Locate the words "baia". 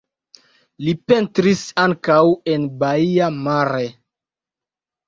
2.81-3.31